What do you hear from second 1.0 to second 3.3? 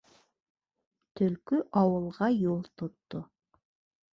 Төлкө ауылға юл тотто.